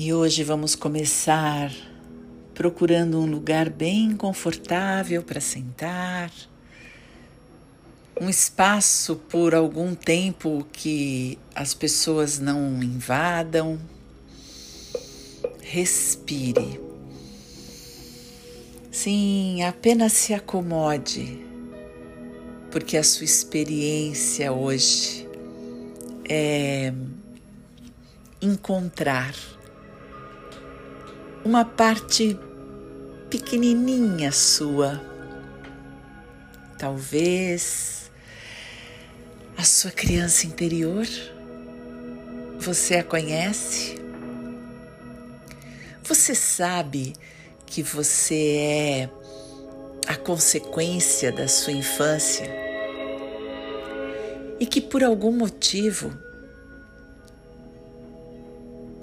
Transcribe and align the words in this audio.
E 0.00 0.12
hoje 0.12 0.44
vamos 0.44 0.76
começar 0.76 1.72
procurando 2.54 3.20
um 3.20 3.26
lugar 3.26 3.68
bem 3.68 4.14
confortável 4.14 5.24
para 5.24 5.40
sentar, 5.40 6.30
um 8.20 8.28
espaço 8.28 9.16
por 9.16 9.56
algum 9.56 9.96
tempo 9.96 10.64
que 10.72 11.36
as 11.52 11.74
pessoas 11.74 12.38
não 12.38 12.80
invadam. 12.80 13.76
Respire. 15.62 16.80
Sim, 18.92 19.64
apenas 19.64 20.12
se 20.12 20.32
acomode, 20.32 21.44
porque 22.70 22.96
a 22.96 23.02
sua 23.02 23.24
experiência 23.24 24.52
hoje 24.52 25.28
é 26.30 26.94
encontrar 28.40 29.57
uma 31.44 31.64
parte 31.64 32.38
pequenininha 33.30 34.32
sua. 34.32 35.00
Talvez 36.78 38.10
a 39.56 39.64
sua 39.64 39.90
criança 39.90 40.46
interior. 40.46 41.06
Você 42.58 42.96
a 42.96 43.04
conhece? 43.04 43.96
Você 46.04 46.34
sabe 46.34 47.12
que 47.66 47.82
você 47.82 48.56
é 48.56 49.10
a 50.06 50.16
consequência 50.16 51.30
da 51.30 51.46
sua 51.46 51.72
infância 51.72 52.48
e 54.58 54.66
que 54.66 54.80
por 54.80 55.04
algum 55.04 55.30
motivo, 55.30 56.12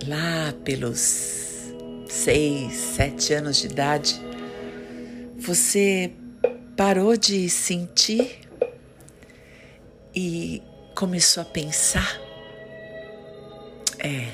lá 0.07 0.53
pelos 0.63 1.44
seis, 2.07 2.73
sete 2.73 3.33
anos 3.33 3.57
de 3.57 3.67
idade, 3.67 4.21
você 5.37 6.11
parou 6.75 7.15
de 7.15 7.49
sentir 7.49 8.39
e 10.13 10.61
começou 10.95 11.41
a 11.41 11.45
pensar? 11.45 12.19
É. 13.99 14.27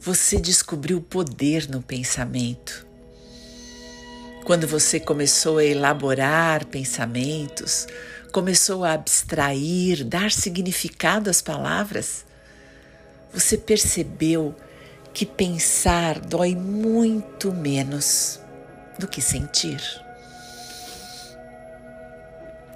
Você 0.00 0.40
descobriu 0.40 0.98
o 0.98 1.02
poder 1.02 1.68
no 1.68 1.82
pensamento. 1.82 2.86
Quando 4.44 4.66
você 4.66 4.98
começou 4.98 5.58
a 5.58 5.64
elaborar 5.64 6.66
pensamentos, 6.66 7.86
começou 8.32 8.84
a 8.84 8.92
abstrair, 8.92 10.04
dar 10.04 10.30
significado 10.30 11.28
às 11.28 11.42
palavras, 11.42 12.24
você 13.32 13.58
percebeu 13.58 14.54
que 15.12 15.26
pensar 15.26 16.20
dói 16.20 16.54
muito 16.54 17.52
menos 17.52 18.40
do 18.98 19.06
que 19.06 19.20
sentir. 19.20 19.80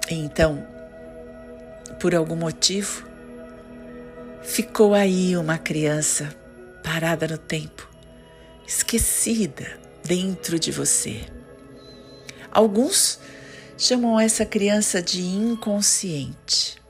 Então, 0.09 0.65
por 1.99 2.13
algum 2.13 2.35
motivo, 2.35 3.07
ficou 4.41 4.93
aí 4.93 5.37
uma 5.37 5.57
criança 5.57 6.35
parada 6.83 7.27
no 7.27 7.37
tempo, 7.37 7.89
esquecida 8.67 9.79
dentro 10.03 10.59
de 10.59 10.71
você. 10.71 11.21
Alguns 12.51 13.19
chamam 13.77 14.19
essa 14.19 14.45
criança 14.45 15.01
de 15.01 15.21
inconsciente. 15.21 16.81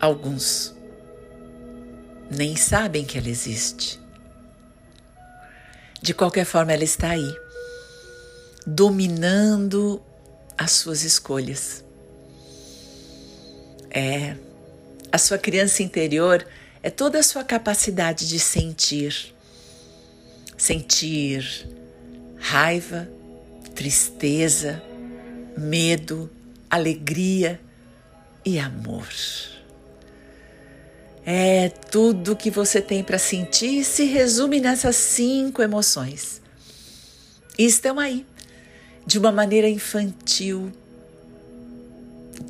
Alguns 0.00 0.74
nem 2.32 2.56
sabem 2.56 3.04
que 3.04 3.18
ela 3.18 3.28
existe. 3.28 4.00
De 6.00 6.12
qualquer 6.12 6.44
forma, 6.44 6.72
ela 6.72 6.82
está 6.82 7.10
aí, 7.10 7.34
dominando 8.66 10.02
as 10.58 10.72
suas 10.72 11.04
escolhas. 11.04 11.84
É, 13.90 14.36
a 15.12 15.18
sua 15.18 15.38
criança 15.38 15.82
interior 15.82 16.46
é 16.82 16.90
toda 16.90 17.18
a 17.18 17.22
sua 17.22 17.44
capacidade 17.44 18.28
de 18.28 18.40
sentir. 18.40 19.34
Sentir 20.56 21.68
raiva, 22.38 23.08
tristeza, 23.74 24.82
medo, 25.56 26.30
alegria 26.68 27.60
e 28.44 28.58
amor. 28.58 29.06
É 31.24 31.68
tudo 31.68 32.34
que 32.34 32.50
você 32.50 32.80
tem 32.80 33.04
para 33.04 33.18
sentir 33.18 33.84
se 33.84 34.04
resume 34.04 34.60
nessas 34.60 34.96
cinco 34.96 35.62
emoções. 35.62 36.42
E 37.56 37.64
estão 37.64 37.98
aí, 38.00 38.26
de 39.06 39.18
uma 39.18 39.30
maneira 39.30 39.68
infantil, 39.68 40.72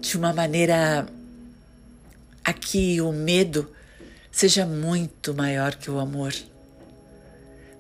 de 0.00 0.16
uma 0.16 0.33
maneira 0.33 1.06
a 2.43 2.53
que 2.53 3.00
o 3.00 3.12
medo 3.12 3.71
seja 4.31 4.65
muito 4.65 5.34
maior 5.34 5.75
que 5.75 5.91
o 5.91 5.99
amor. 5.99 6.34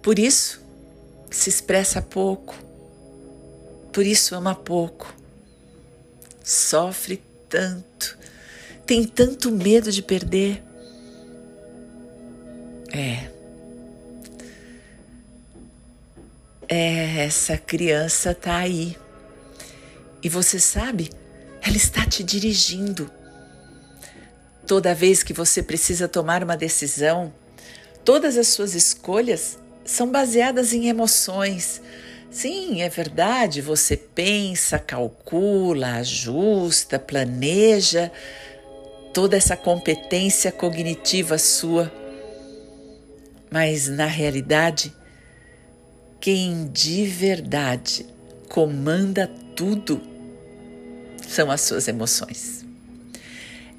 Por 0.02 0.18
isso, 0.18 0.60
se 1.30 1.48
expressa 1.48 2.02
pouco, 2.02 2.54
por 3.92 4.04
isso 4.04 4.34
ama 4.34 4.54
pouco, 4.54 5.14
sofre 6.44 7.22
tanto, 7.48 8.18
tem 8.84 9.04
tanto 9.04 9.50
medo 9.50 9.90
de 9.90 10.02
perder 10.02 10.62
é. 12.92 13.30
É, 16.68 17.24
essa 17.24 17.56
criança 17.56 18.34
tá 18.34 18.56
aí. 18.56 18.96
E 20.22 20.28
você 20.28 20.58
sabe, 20.58 21.10
ela 21.60 21.76
está 21.76 22.06
te 22.06 22.22
dirigindo. 22.22 23.10
Toda 24.66 24.94
vez 24.94 25.22
que 25.22 25.32
você 25.32 25.62
precisa 25.62 26.06
tomar 26.06 26.42
uma 26.42 26.56
decisão, 26.56 27.32
todas 28.04 28.36
as 28.36 28.48
suas 28.48 28.74
escolhas 28.74 29.58
são 29.84 30.10
baseadas 30.10 30.72
em 30.72 30.88
emoções. 30.88 31.82
Sim, 32.30 32.80
é 32.80 32.88
verdade, 32.88 33.60
você 33.60 33.96
pensa, 33.96 34.78
calcula, 34.78 35.96
ajusta, 35.96 36.98
planeja, 36.98 38.10
toda 39.12 39.36
essa 39.36 39.56
competência 39.56 40.50
cognitiva 40.50 41.36
sua 41.36 41.92
mas 43.52 43.86
na 43.86 44.06
realidade, 44.06 44.90
quem 46.18 46.68
de 46.68 47.04
verdade 47.04 48.06
comanda 48.48 49.30
tudo 49.54 50.00
são 51.28 51.50
as 51.50 51.60
suas 51.60 51.86
emoções. 51.86 52.64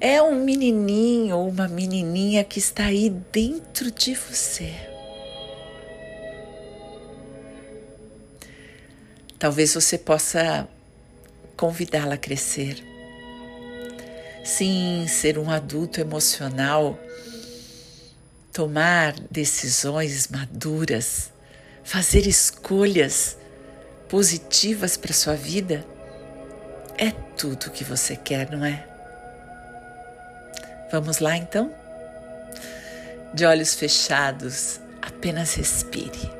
É 0.00 0.22
um 0.22 0.44
menininho 0.44 1.36
ou 1.36 1.48
uma 1.48 1.66
menininha 1.66 2.44
que 2.44 2.60
está 2.60 2.84
aí 2.84 3.10
dentro 3.32 3.90
de 3.90 4.14
você. 4.14 4.72
Talvez 9.40 9.74
você 9.74 9.98
possa 9.98 10.68
convidá-la 11.56 12.14
a 12.14 12.18
crescer. 12.18 12.76
Sim, 14.44 15.06
ser 15.08 15.36
um 15.36 15.50
adulto 15.50 16.00
emocional 16.00 16.96
tomar 18.54 19.14
decisões 19.32 20.28
maduras, 20.28 21.32
fazer 21.82 22.24
escolhas 22.24 23.36
positivas 24.08 24.96
para 24.96 25.12
sua 25.12 25.34
vida, 25.34 25.84
é 26.96 27.10
tudo 27.36 27.72
que 27.72 27.82
você 27.82 28.14
quer, 28.14 28.48
não 28.52 28.64
é? 28.64 28.86
Vamos 30.92 31.18
lá 31.18 31.36
então? 31.36 31.74
De 33.34 33.44
olhos 33.44 33.74
fechados, 33.74 34.78
apenas 35.02 35.54
respire. 35.54 36.30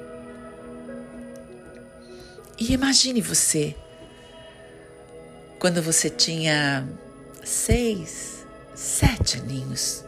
E 2.56 2.72
imagine 2.72 3.20
você 3.20 3.74
quando 5.58 5.82
você 5.82 6.08
tinha 6.08 6.86
seis, 7.42 8.46
sete 8.72 9.38
aninhos. 9.38 10.03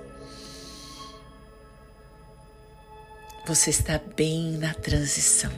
Você 3.46 3.70
está 3.70 3.96
bem 4.16 4.58
na 4.58 4.74
transição. 4.74 5.52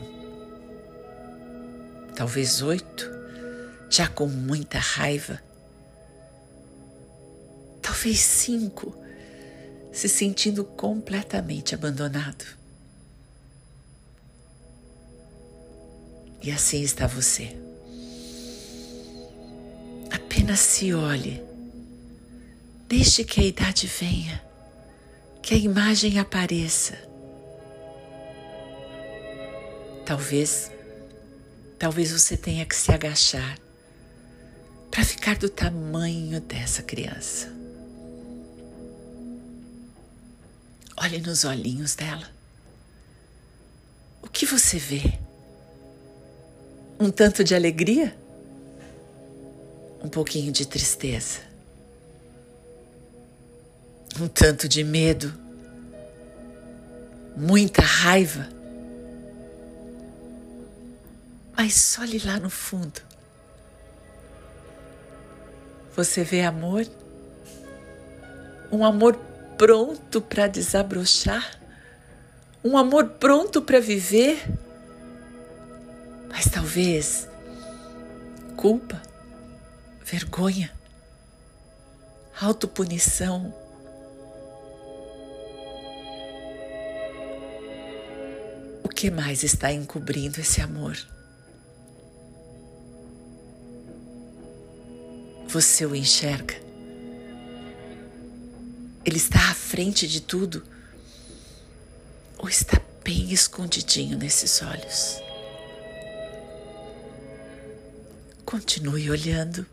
Talvez 2.14 2.60
oito, 2.60 3.10
já 3.88 4.06
com 4.06 4.26
muita 4.26 4.78
raiva. 4.78 5.40
Talvez 7.80 8.20
cinco, 8.20 8.94
se 9.90 10.06
sentindo 10.06 10.64
completamente 10.64 11.74
abandonado. 11.74 12.44
E 16.42 16.50
assim 16.50 16.82
está 16.82 17.06
você. 17.06 17.56
Apenas 20.10 20.60
se 20.60 20.92
olhe, 20.92 21.42
deixe 22.86 23.24
que 23.24 23.40
a 23.40 23.44
idade 23.44 23.86
venha 23.86 24.46
que 25.48 25.54
a 25.54 25.56
imagem 25.56 26.18
apareça. 26.18 27.07
Talvez, 30.08 30.70
talvez 31.78 32.12
você 32.12 32.34
tenha 32.34 32.64
que 32.64 32.74
se 32.74 32.90
agachar 32.90 33.58
para 34.90 35.04
ficar 35.04 35.36
do 35.36 35.50
tamanho 35.50 36.40
dessa 36.40 36.82
criança. 36.82 37.52
Olhe 40.96 41.20
nos 41.20 41.44
olhinhos 41.44 41.94
dela. 41.94 42.26
O 44.22 44.28
que 44.28 44.46
você 44.46 44.78
vê? 44.78 45.18
Um 46.98 47.10
tanto 47.10 47.44
de 47.44 47.54
alegria? 47.54 48.16
Um 50.02 50.08
pouquinho 50.08 50.50
de 50.50 50.66
tristeza? 50.66 51.40
Um 54.18 54.26
tanto 54.26 54.66
de 54.66 54.82
medo? 54.82 55.34
Muita 57.36 57.82
raiva? 57.82 58.56
Mas 61.58 61.98
olhe 62.00 62.20
lá 62.24 62.38
no 62.38 62.48
fundo. 62.48 63.00
Você 65.96 66.22
vê 66.22 66.42
amor? 66.42 66.86
Um 68.70 68.84
amor 68.84 69.16
pronto 69.58 70.20
para 70.20 70.46
desabrochar? 70.46 71.58
Um 72.62 72.78
amor 72.78 73.08
pronto 73.18 73.60
para 73.60 73.80
viver? 73.80 74.40
Mas 76.28 76.44
talvez 76.44 77.26
culpa, 78.56 79.02
vergonha, 80.04 80.72
autopunição. 82.40 83.52
O 88.84 88.88
que 88.88 89.10
mais 89.10 89.42
está 89.42 89.72
encobrindo 89.72 90.40
esse 90.40 90.60
amor? 90.60 90.96
Você 95.48 95.86
o 95.86 95.96
enxerga? 95.96 96.54
Ele 99.02 99.16
está 99.16 99.38
à 99.50 99.54
frente 99.54 100.06
de 100.06 100.20
tudo? 100.20 100.62
Ou 102.36 102.50
está 102.50 102.78
bem 103.02 103.32
escondidinho 103.32 104.18
nesses 104.18 104.60
olhos? 104.60 105.22
Continue 108.44 109.10
olhando. 109.10 109.64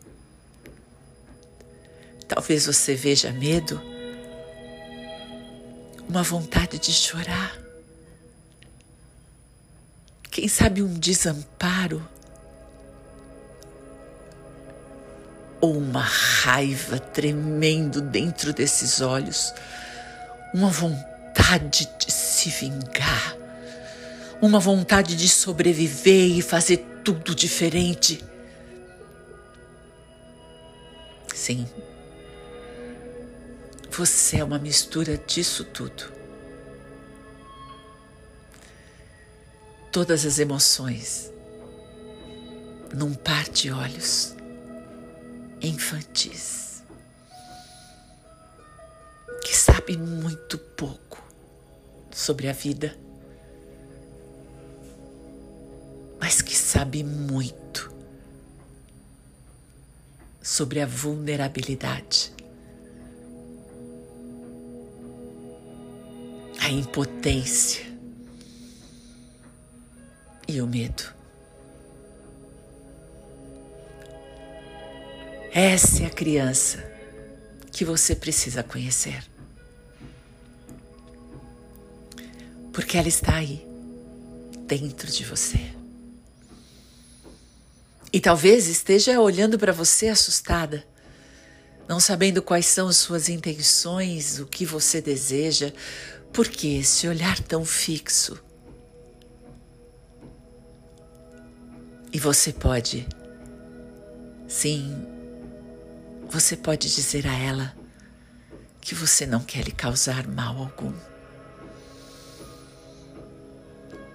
Talvez 2.26 2.64
você 2.64 2.94
veja 2.94 3.30
medo, 3.30 3.78
uma 6.08 6.22
vontade 6.22 6.78
de 6.78 6.90
chorar. 6.90 7.54
Quem 10.30 10.48
sabe 10.48 10.82
um 10.82 10.94
desamparo 10.98 12.15
ou 15.66 15.76
uma 15.76 16.00
raiva 16.00 16.98
tremendo 16.98 18.00
dentro 18.00 18.52
desses 18.52 19.00
olhos, 19.00 19.52
uma 20.54 20.70
vontade 20.70 21.88
de 21.98 22.12
se 22.12 22.50
vingar, 22.50 23.36
uma 24.40 24.60
vontade 24.60 25.16
de 25.16 25.28
sobreviver 25.28 26.36
e 26.36 26.40
fazer 26.40 26.76
tudo 27.02 27.34
diferente. 27.34 28.24
Sim. 31.34 31.66
Você 33.90 34.38
é 34.38 34.44
uma 34.44 34.58
mistura 34.58 35.18
disso 35.18 35.64
tudo. 35.64 36.12
Todas 39.90 40.24
as 40.24 40.38
emoções 40.38 41.32
num 42.94 43.14
par 43.14 43.48
de 43.48 43.72
olhos 43.72 44.36
infantis 45.60 46.82
que 49.42 49.56
sabe 49.56 49.96
muito 49.96 50.58
pouco 50.58 51.22
sobre 52.10 52.48
a 52.48 52.52
vida, 52.52 52.96
mas 56.20 56.42
que 56.42 56.56
sabe 56.56 57.04
muito 57.04 57.94
sobre 60.42 60.80
a 60.80 60.86
vulnerabilidade, 60.86 62.32
a 66.60 66.70
impotência 66.70 67.84
e 70.48 70.60
o 70.60 70.66
medo. 70.66 71.15
Essa 75.58 76.02
é 76.02 76.06
a 76.06 76.10
criança 76.10 76.84
que 77.72 77.82
você 77.82 78.14
precisa 78.14 78.62
conhecer. 78.62 79.24
Porque 82.74 82.98
ela 82.98 83.08
está 83.08 83.36
aí, 83.36 83.66
dentro 84.66 85.10
de 85.10 85.24
você. 85.24 85.58
E 88.12 88.20
talvez 88.20 88.68
esteja 88.68 89.18
olhando 89.18 89.58
para 89.58 89.72
você 89.72 90.08
assustada, 90.08 90.86
não 91.88 92.00
sabendo 92.00 92.42
quais 92.42 92.66
são 92.66 92.92
suas 92.92 93.30
intenções, 93.30 94.38
o 94.38 94.44
que 94.44 94.66
você 94.66 95.00
deseja, 95.00 95.72
por 96.34 96.48
que 96.48 96.80
esse 96.80 97.08
olhar 97.08 97.40
tão 97.40 97.64
fixo? 97.64 98.38
E 102.12 102.18
você 102.18 102.52
pode, 102.52 103.08
sim, 104.46 105.15
você 106.28 106.56
pode 106.56 106.92
dizer 106.94 107.26
a 107.26 107.34
ela 107.34 107.74
que 108.80 108.94
você 108.94 109.26
não 109.26 109.40
quer 109.40 109.64
lhe 109.64 109.72
causar 109.72 110.26
mal 110.26 110.58
algum. 110.58 110.92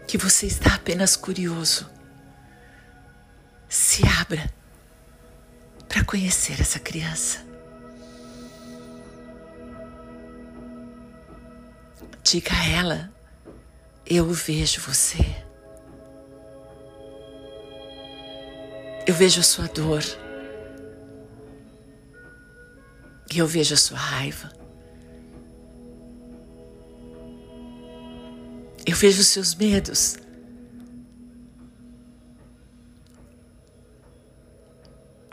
Que 0.07 0.17
você 0.17 0.45
está 0.45 0.75
apenas 0.75 1.15
curioso 1.15 1.89
se 3.67 4.03
abra 4.19 4.51
para 5.87 6.03
conhecer 6.03 6.59
essa 6.59 6.79
criança. 6.79 7.45
Diga 12.23 12.53
a 12.53 12.67
ela: 12.69 13.13
Eu 14.05 14.29
vejo 14.31 14.81
você. 14.81 15.17
Eu 19.07 19.13
vejo 19.13 19.39
a 19.39 19.43
sua 19.43 19.67
dor. 19.67 20.03
E 23.33 23.37
eu 23.37 23.47
vejo 23.47 23.73
a 23.73 23.77
sua 23.77 23.97
raiva. 23.97 24.51
Eu 28.85 28.95
vejo 28.95 29.21
os 29.21 29.27
seus 29.27 29.55
medos. 29.55 30.17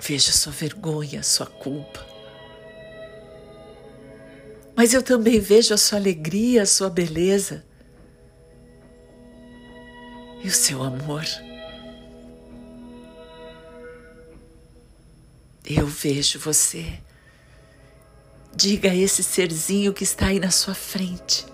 Veja 0.00 0.30
sua 0.30 0.52
vergonha, 0.52 1.22
sua 1.24 1.46
culpa. 1.46 2.06
Mas 4.76 4.94
eu 4.94 5.02
também 5.02 5.40
vejo 5.40 5.74
a 5.74 5.76
sua 5.76 5.98
alegria, 5.98 6.62
a 6.62 6.66
sua 6.66 6.88
beleza 6.88 7.64
e 10.42 10.46
o 10.46 10.52
seu 10.52 10.84
amor. 10.84 11.24
Eu 15.66 15.86
vejo 15.86 16.38
você. 16.38 17.00
Diga 18.54 18.90
a 18.90 18.94
esse 18.94 19.22
serzinho 19.22 19.92
que 19.92 20.04
está 20.04 20.26
aí 20.26 20.40
na 20.40 20.50
sua 20.50 20.74
frente. 20.74 21.46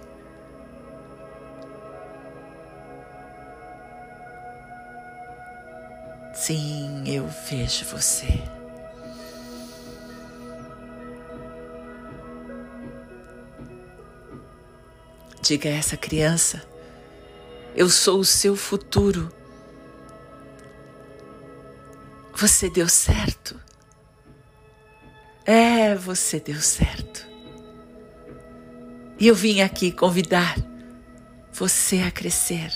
Sim, 6.35 7.05
eu 7.07 7.27
vejo 7.49 7.85
você. 7.87 8.43
Diga 15.41 15.69
a 15.69 15.73
essa 15.73 15.97
criança: 15.97 16.63
Eu 17.77 17.89
sou 17.89 18.19
o 18.19 18.25
seu 18.25 18.57
futuro. 18.57 19.31
Você 22.35 22.69
deu 22.69 22.89
certo. 22.89 23.61
É, 25.45 25.95
você 25.95 26.41
deu 26.41 26.61
certo. 26.61 27.29
E 29.19 29.27
eu 29.27 29.35
vim 29.35 29.61
aqui 29.61 29.93
convidar 29.93 30.57
você 31.53 31.99
a 31.99 32.11
crescer. 32.11 32.73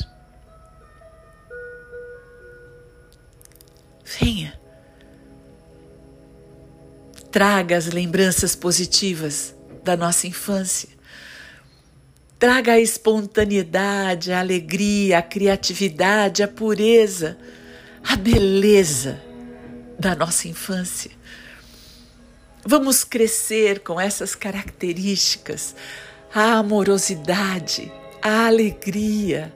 Venha. 4.05 4.59
Traga 7.31 7.77
as 7.77 7.87
lembranças 7.87 8.55
positivas 8.55 9.55
da 9.83 9.97
nossa 9.97 10.27
infância. 10.27 10.89
Traga 12.39 12.73
a 12.73 12.81
espontaneidade, 12.81 14.33
a 14.33 14.39
alegria, 14.39 15.19
a 15.19 15.23
criatividade, 15.23 16.43
a 16.43 16.49
pureza, 16.49 17.37
a 18.03 18.15
beleza 18.15 19.21
da 19.99 20.15
nossa 20.15 20.47
infância. 20.47 21.11
Vamos 22.65 23.05
crescer 23.05 23.81
com 23.81 24.01
essas 24.01 24.35
características, 24.35 25.75
a 26.35 26.59
amorosidade, 26.59 27.93
a 28.21 28.47
alegria, 28.47 29.55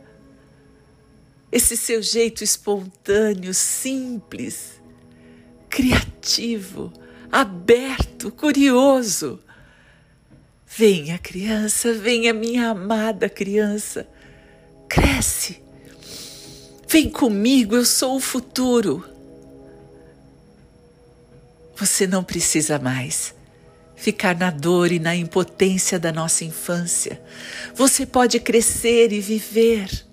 esse 1.51 1.77
seu 1.77 2.01
jeito 2.01 2.43
espontâneo, 2.43 3.53
simples, 3.53 4.81
criativo, 5.69 6.93
aberto, 7.31 8.31
curioso. 8.31 9.39
Venha, 10.67 11.19
criança, 11.19 11.93
venha, 11.93 12.33
minha 12.33 12.71
amada 12.71 13.29
criança, 13.29 14.09
cresce. 14.89 15.63
Vem 16.89 17.11
comigo, 17.11 17.75
eu 17.75 17.85
sou 17.85 18.17
o 18.17 18.21
futuro. 18.21 19.12
Você 21.77 22.07
não 22.07 22.23
precisa 22.23 22.79
mais 22.79 23.35
ficar 24.03 24.37
na 24.37 24.51
dor 24.51 24.91
e 24.91 24.99
na 24.99 25.15
impotência 25.15 25.99
da 25.99 26.13
nossa 26.13 26.45
infância. 26.45 27.23
Você 27.75 28.05
pode 28.05 28.41
crescer 28.41 29.13
e 29.13 29.21
viver. 29.21 30.05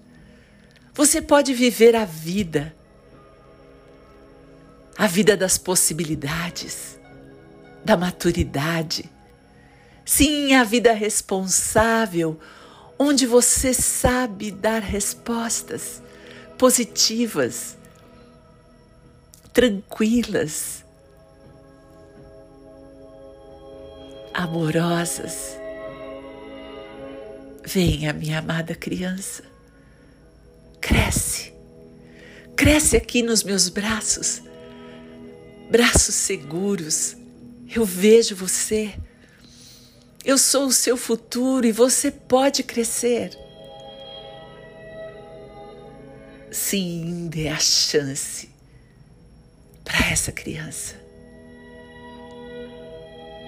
Você 0.94 1.22
pode 1.22 1.54
viver 1.54 1.96
a 1.96 2.06
vida, 2.06 2.76
a 4.98 5.08
vida 5.08 5.36
das 5.36 5.58
possibilidades, 5.58 7.00
da 7.84 7.96
maturidade. 7.98 9.10
Sim, 10.06 10.54
a 10.54 10.64
vida 10.64 10.94
responsável, 10.94 12.40
onde 12.98 13.26
você 13.26 13.74
sabe 13.74 14.52
dar 14.52 14.82
respostas 14.82 16.02
positivas, 16.58 17.78
tranquilas, 19.54 20.84
amorosas. 24.40 25.60
Venha, 27.66 28.14
minha 28.14 28.40
amada 28.40 28.74
criança, 28.74 29.44
cresce, 30.80 31.54
cresce 32.56 32.96
aqui 32.96 33.22
nos 33.22 33.44
meus 33.44 33.68
braços, 33.68 34.42
braços 35.70 36.16
seguros. 36.16 37.18
Eu 37.76 37.84
vejo 37.84 38.34
você. 38.34 38.94
Eu 40.24 40.38
sou 40.38 40.68
o 40.68 40.72
seu 40.72 40.96
futuro 40.96 41.68
e 41.68 41.72
você 41.72 42.10
pode 42.10 42.64
crescer. 42.64 43.38
Sim, 46.50 47.28
dê 47.28 47.50
a 47.50 47.60
chance 47.60 48.50
para 49.84 50.10
essa 50.10 50.32
criança. 50.32 51.09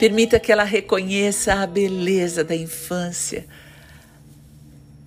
Permita 0.01 0.39
que 0.39 0.51
ela 0.51 0.63
reconheça 0.63 1.53
a 1.53 1.67
beleza 1.67 2.43
da 2.43 2.55
infância, 2.55 3.45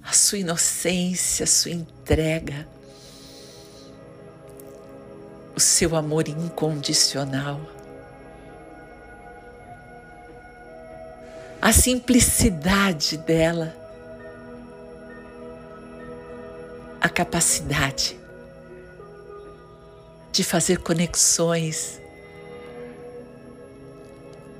a 0.00 0.12
sua 0.12 0.38
inocência, 0.38 1.42
a 1.42 1.46
sua 1.48 1.72
entrega, 1.72 2.64
o 5.56 5.58
seu 5.58 5.96
amor 5.96 6.28
incondicional. 6.28 7.60
A 11.60 11.72
simplicidade 11.72 13.16
dela, 13.16 13.74
a 17.00 17.08
capacidade 17.08 18.16
de 20.30 20.44
fazer 20.44 20.78
conexões 20.78 22.03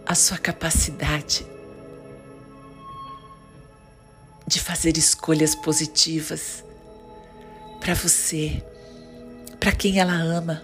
a 0.06 0.14
sua 0.14 0.38
capacidade 0.38 1.46
de 4.46 4.60
fazer 4.60 4.96
escolhas 4.96 5.54
positivas 5.54 6.62
para 7.80 7.94
você, 7.94 8.62
para 9.58 9.72
quem 9.72 9.98
ela 9.98 10.14
ama. 10.14 10.62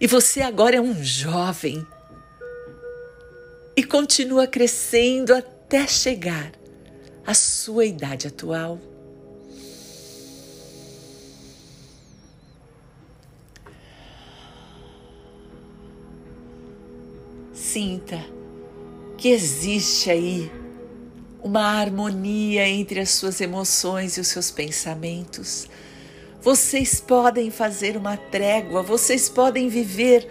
E 0.00 0.06
você 0.06 0.42
agora 0.42 0.76
é 0.76 0.80
um 0.80 1.02
jovem 1.02 1.86
e 3.76 3.82
continua 3.84 4.46
crescendo 4.46 5.34
até 5.34 5.86
chegar 5.86 6.52
à 7.26 7.34
sua 7.34 7.84
idade 7.84 8.26
atual. 8.26 8.78
Sinta 17.78 18.20
que 19.16 19.28
existe 19.28 20.10
aí 20.10 20.50
uma 21.40 21.60
harmonia 21.60 22.68
entre 22.68 22.98
as 22.98 23.10
suas 23.10 23.40
emoções 23.40 24.16
e 24.16 24.20
os 24.20 24.26
seus 24.26 24.50
pensamentos. 24.50 25.68
Vocês 26.42 27.00
podem 27.00 27.52
fazer 27.52 27.96
uma 27.96 28.16
trégua, 28.16 28.82
vocês 28.82 29.28
podem 29.28 29.68
viver 29.68 30.28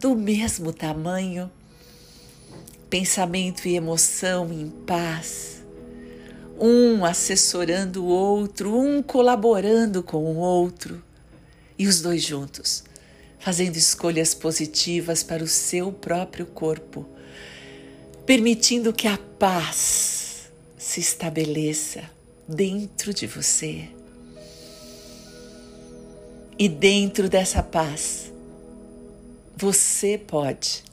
do 0.00 0.16
mesmo 0.16 0.72
tamanho. 0.72 1.50
Pensamento 2.88 3.68
e 3.68 3.76
emoção 3.76 4.50
em 4.50 4.70
paz. 4.70 5.62
Um 6.58 7.04
assessorando 7.04 8.02
o 8.02 8.08
outro, 8.08 8.74
um 8.74 9.02
colaborando 9.02 10.02
com 10.02 10.24
o 10.24 10.38
outro. 10.38 11.04
E 11.78 11.86
os 11.86 12.00
dois 12.00 12.22
juntos 12.22 12.84
fazendo 13.40 13.76
escolhas 13.76 14.34
positivas 14.34 15.22
para 15.22 15.42
o 15.42 15.48
seu 15.48 15.90
próprio 15.90 16.44
corpo, 16.46 17.06
permitindo 18.26 18.92
que 18.92 19.08
a 19.08 19.18
paz 19.38 20.50
se 20.76 21.00
estabeleça 21.00 22.02
dentro 22.46 23.14
de 23.14 23.26
você. 23.26 23.88
E 26.58 26.68
dentro 26.68 27.30
dessa 27.30 27.62
paz, 27.62 28.30
você 29.56 30.18
pode 30.18 30.84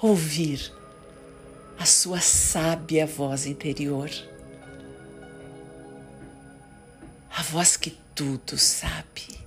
ouvir 0.00 0.72
a 1.78 1.84
sua 1.84 2.20
sábia 2.20 3.06
voz 3.06 3.44
interior, 3.44 4.10
a 7.30 7.42
voz 7.42 7.76
que 7.76 7.90
tudo 8.14 8.56
sabe 8.56 9.45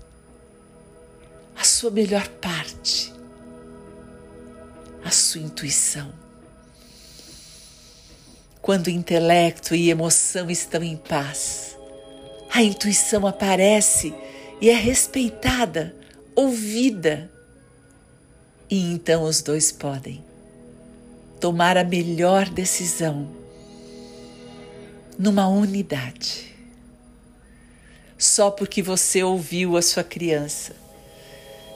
sua 1.79 1.91
melhor 1.91 2.27
parte, 2.27 3.13
a 5.01 5.09
sua 5.11 5.39
intuição. 5.39 6.11
Quando 8.61 8.89
intelecto 8.89 9.73
e 9.73 9.89
emoção 9.89 10.49
estão 10.49 10.83
em 10.83 10.97
paz, 10.97 11.77
a 12.53 12.61
intuição 12.61 13.25
aparece 13.25 14.13
e 14.59 14.69
é 14.69 14.75
respeitada, 14.75 15.95
ouvida. 16.35 17.31
E 18.69 18.91
então 18.91 19.23
os 19.23 19.41
dois 19.41 19.71
podem 19.71 20.21
tomar 21.39 21.77
a 21.77 21.83
melhor 21.85 22.49
decisão 22.49 23.25
numa 25.17 25.47
unidade. 25.47 26.53
Só 28.17 28.51
porque 28.51 28.81
você 28.81 29.23
ouviu 29.23 29.77
a 29.77 29.81
sua 29.81 30.03
criança 30.03 30.88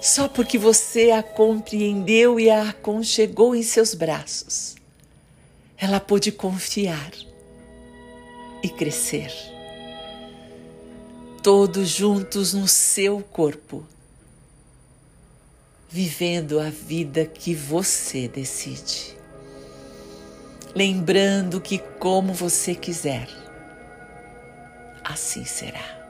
só 0.03 0.27
porque 0.27 0.57
você 0.57 1.11
a 1.11 1.23
compreendeu 1.23 2.37
e 2.37 2.49
a 2.49 2.71
aconchegou 2.71 3.55
em 3.55 3.63
seus 3.63 3.93
braços. 3.93 4.75
Ela 5.77 5.97
pôde 5.97 6.29
confiar 6.29 7.13
e 8.61 8.67
crescer. 8.67 9.31
Todos 11.41 11.87
juntos 11.87 12.53
no 12.53 12.67
seu 12.67 13.21
corpo, 13.21 13.85
vivendo 15.89 16.59
a 16.59 16.69
vida 16.69 17.25
que 17.25 17.55
você 17.55 18.27
decide. 18.27 19.17
Lembrando 20.75 21.61
que, 21.61 21.77
como 21.77 22.33
você 22.33 22.75
quiser, 22.75 23.29
assim 25.01 25.45
será. 25.45 26.02